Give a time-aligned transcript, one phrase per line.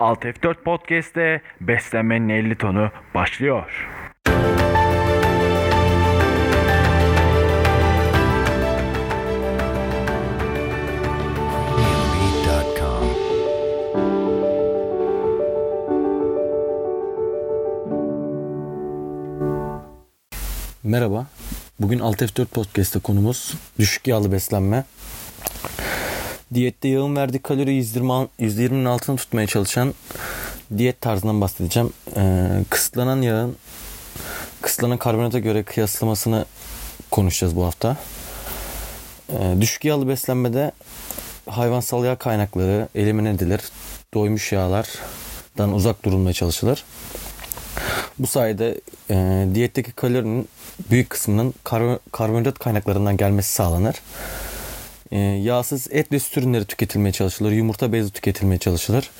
[0.00, 3.88] Alt F4 Podcast'te beslenmenin 50 tonu başlıyor.
[20.82, 21.26] Merhaba.
[21.80, 24.84] Bugün Alt F4 Podcast'te konumuz düşük yağlı beslenme.
[26.54, 29.94] Diyette yağın verdiği kalori 120, al- 120'nin altında tutmaya çalışan
[30.78, 31.92] diyet tarzından bahsedeceğim.
[32.16, 33.56] Ee, kısıtlanan yağın
[34.60, 36.44] kısıtlanan karbonata göre kıyaslamasını
[37.10, 37.96] konuşacağız bu hafta.
[39.32, 40.72] Ee, düşük yağlı beslenmede
[41.50, 43.60] hayvansal yağ kaynakları elimine edilir.
[44.14, 46.84] Doymuş yağlardan uzak durulmaya çalışılır.
[48.18, 50.48] Bu sayede e, diyetteki kalorinin
[50.90, 53.94] büyük kısmının kar- karbonhidrat kaynaklarından gelmesi sağlanır.
[55.10, 57.52] E, yağsız et ve süt ürünleri tüketilmeye çalışılır.
[57.52, 59.10] Yumurta bezi tüketilmeye çalışılır.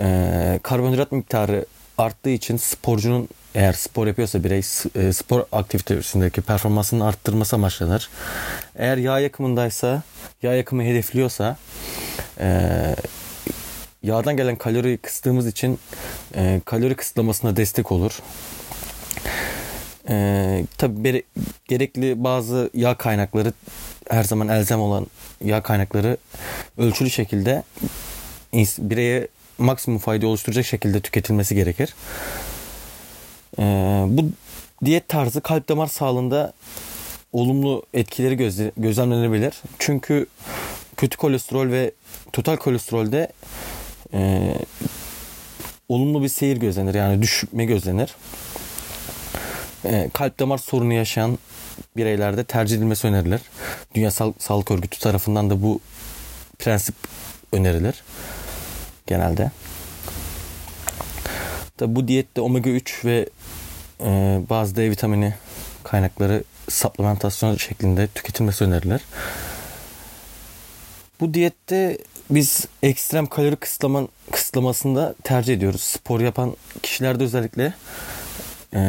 [0.00, 1.66] E, karbonhidrat miktarı
[1.98, 4.58] arttığı için sporcunun eğer spor yapıyorsa birey
[4.94, 8.08] e, spor aktivitesindeki performansını arttırması amaçlanır.
[8.76, 10.02] Eğer yağ yakımındaysa,
[10.42, 11.56] yağ yakımı hedefliyorsa
[12.40, 12.68] e,
[14.02, 15.78] yağdan gelen kaloriyi kıstığımız için
[16.34, 18.20] e, kalori kısıtlamasına destek olur.
[20.08, 21.22] E, tabii
[21.68, 23.52] gerekli bazı yağ kaynakları
[24.10, 25.06] her zaman elzem olan
[25.44, 26.16] yağ kaynakları
[26.78, 27.62] ölçülü şekilde
[28.78, 29.28] bireye
[29.58, 31.94] maksimum fayda oluşturacak şekilde tüketilmesi gerekir.
[33.58, 33.62] E,
[34.08, 34.30] bu
[34.84, 36.52] diyet tarzı kalp damar sağlığında
[37.32, 39.54] olumlu etkileri gözle- gözlemlenebilir.
[39.78, 40.26] Çünkü
[40.96, 41.92] kötü kolesterol ve
[42.32, 43.32] total kolesterolde
[44.14, 44.54] e,
[45.88, 46.94] olumlu bir seyir gözlenir.
[46.94, 48.14] Yani düşme gözlenir.
[49.84, 51.38] E, kalp damar sorunu yaşayan
[51.96, 53.40] bireylerde tercih edilmesi önerilir.
[53.94, 55.80] Dünya Sağ- Sağlık Örgütü tarafından da bu
[56.58, 56.94] prensip
[57.52, 58.02] önerilir.
[59.06, 59.50] Genelde.
[61.76, 63.28] Tabi bu diyette omega 3 ve
[64.04, 65.34] e, bazı D vitamini
[65.84, 69.00] kaynakları supplementasyon şeklinde tüketilmesi önerilir.
[71.20, 71.98] Bu diyette
[72.30, 75.80] biz ekstrem kalori kısıtlama, kısıtlamasında tercih ediyoruz.
[75.80, 77.74] Spor yapan kişilerde özellikle
[78.74, 78.80] e,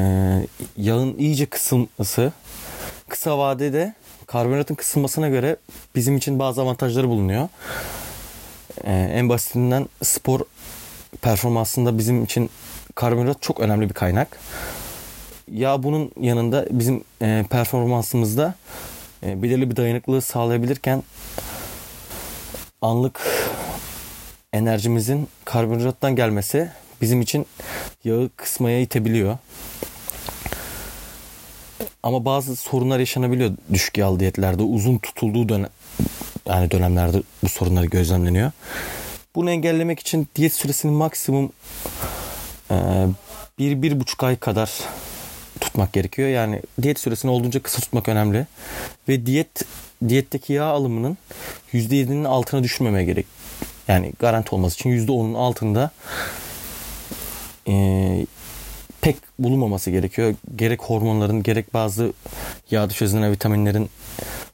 [0.78, 2.32] yağın iyice kısılması
[3.10, 3.94] kısa vadede
[4.28, 5.56] karbonhidratın kısılmasına göre
[5.96, 7.50] bizim için bazı avantajları bulunuyor.
[8.84, 10.40] E, en basitinden spor
[11.22, 12.50] performansında bizim için
[12.96, 14.40] karbonhidrat çok önemli bir kaynak.
[15.52, 18.56] Ya bunun yanında bizim e, performansımızda
[19.24, 21.04] e, belirli bir dayanıklılığı sağlayabilirken
[22.82, 23.22] anlık
[24.54, 26.72] enerjimizin karbonhidrattan gelmesi
[27.04, 27.46] bizim için
[28.04, 29.38] yağı kısmaya itebiliyor.
[32.04, 34.64] Ama bazı sorunlar yaşanabiliyor düşük yağlı diyetlerde.
[34.64, 35.70] Uzun tutulduğu dönem
[36.46, 38.52] yani dönemlerde bu sorunlar gözlemleniyor.
[39.36, 41.52] Bunu engellemek için diyet süresini maksimum
[42.72, 42.76] e,
[43.60, 44.72] bir, bir buçuk ay kadar
[45.62, 46.30] tutmak gerekiyor.
[46.30, 48.48] Yani diyet süresini olduğunca kısa tutmak önemli.
[49.08, 49.66] Ve diyet
[50.10, 51.18] diyetteki yağ alımının
[51.74, 53.26] %7'nin altına düşmemeye gerek.
[53.88, 55.92] Yani garanti olması için %10'un altında
[57.68, 58.26] e,
[59.02, 60.36] pek bulunmaması gerekiyor.
[60.56, 62.14] Gerek hormonların gerek bazı
[62.72, 63.90] yağ dışı özünen vitaminlerin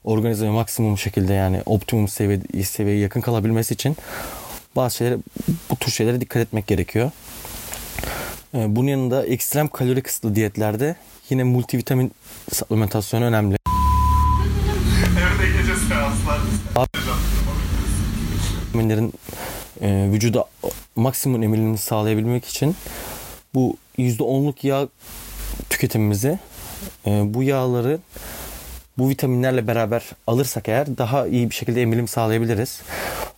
[0.04, 3.98] organizme maksimum şekilde yani optimum seviye, seviyeye yakın kalabilmesi için
[4.76, 5.18] bazı şeylere
[5.70, 7.12] bu tür şeylere dikkat etmek gerekiyor.
[8.54, 10.96] E, bunun yanında ekstrem kalori kısıtlı diyetlerde
[11.30, 12.12] yine multivitamin
[12.54, 13.58] supplementasyonu önemli.
[15.20, 16.40] Evde gece seanslar.
[18.80, 19.14] vitaminlerin
[19.82, 20.46] e, vücuda
[20.96, 22.76] maksimum emilimini sağlayabilmek için
[23.54, 24.88] bu %10'luk yağ
[25.70, 26.40] tüketimimizi
[27.08, 28.00] e, bu yağları
[28.98, 32.82] bu vitaminlerle beraber alırsak eğer daha iyi bir şekilde emilim sağlayabiliriz.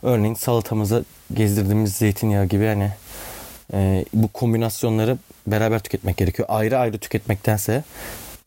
[0.04, 1.04] Örneğin salatamıza
[1.34, 2.92] gezdirdiğimiz zeytinyağı gibi hani
[3.74, 5.18] e, bu kombinasyonları
[5.48, 6.48] beraber tüketmek gerekiyor.
[6.52, 7.84] Ayrı ayrı tüketmektense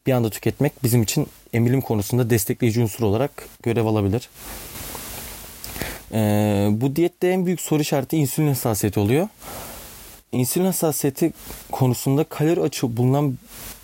[0.06, 3.30] bir anda tüketmek bizim için emilim konusunda destekleyici unsur olarak
[3.62, 4.28] görev alabilir.
[6.14, 9.28] Ee, bu diyette en büyük soru işareti insülin hassasiyeti oluyor.
[10.32, 11.32] İnsülin hassasiyeti
[11.72, 13.38] konusunda kalori açığı bulunan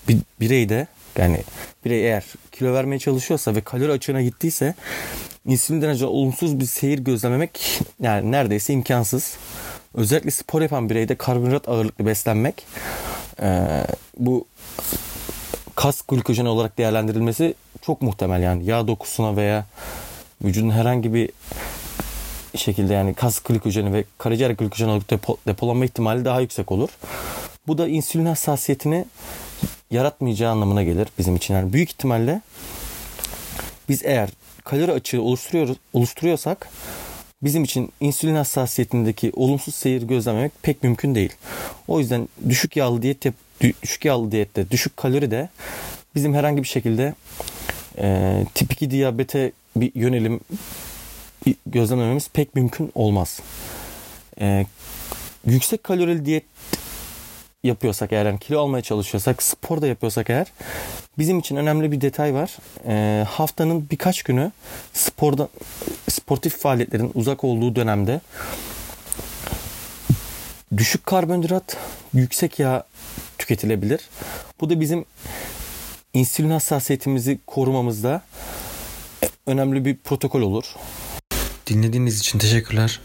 [0.08, 0.86] bir bireyde
[1.18, 1.40] yani
[1.84, 4.74] birey eğer kilo vermeye çalışıyorsa ve kalori açığına gittiyse
[5.46, 9.36] insülin direnci olumsuz bir seyir gözlememek yani neredeyse imkansız.
[9.94, 12.66] Özellikle spor yapan bireyde karbonhidrat ağırlıklı beslenmek
[13.42, 13.86] ee,
[14.18, 14.46] bu
[15.74, 19.66] kas glukojeni olarak değerlendirilmesi çok muhtemel yani yağ dokusuna veya
[20.44, 21.30] vücudun herhangi bir
[22.58, 26.88] şekilde yani kas glikojeni ve karaciğer glikojeni olarak depo, depolanma ihtimali daha yüksek olur.
[27.66, 29.04] Bu da insülin hassasiyetini
[29.90, 31.54] yaratmayacağı anlamına gelir bizim için.
[31.54, 32.40] Yani büyük ihtimalle
[33.88, 34.30] biz eğer
[34.64, 36.68] kalori açığı oluşturuyoruz, oluşturuyorsak
[37.42, 41.32] bizim için insülin hassasiyetindeki olumsuz seyir gözlememek pek mümkün değil.
[41.88, 43.24] O yüzden düşük yağlı diyet
[43.82, 45.48] düşük yağlı diyette düşük kalori de
[46.14, 47.14] bizim herhangi bir şekilde
[47.98, 50.40] e, tip 2 diyabete bir yönelim
[51.66, 53.40] gözlemlememiz pek mümkün olmaz.
[54.40, 54.66] E,
[55.46, 56.44] yüksek kalorili diyet
[57.62, 60.46] yapıyorsak eğer yani kilo almaya çalışıyorsak spor da yapıyorsak eğer
[61.18, 62.56] bizim için önemli bir detay var.
[62.86, 64.52] E, haftanın birkaç günü
[64.92, 65.48] sporda
[66.08, 68.20] sportif faaliyetlerin uzak olduğu dönemde
[70.76, 71.76] düşük karbonhidrat,
[72.14, 72.84] yüksek yağ
[73.38, 74.00] tüketilebilir.
[74.60, 75.04] Bu da bizim
[76.14, 78.22] insülin hassasiyetimizi korumamızda
[79.46, 80.64] önemli bir protokol olur.
[81.70, 83.00] Dinlediğiniz için teşekkürler.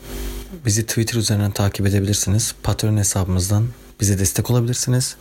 [0.65, 2.55] Bizi Twitter üzerinden takip edebilirsiniz.
[2.63, 3.67] Patreon hesabımızdan
[4.01, 5.15] bize destek olabilirsiniz.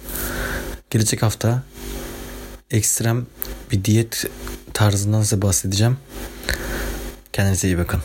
[0.91, 1.63] Gelecek hafta
[2.71, 3.27] ekstrem
[3.73, 4.25] bir diyet
[4.75, 5.97] tarzından size bahsedeceğim.
[7.33, 8.01] Kendinize iyi bakın.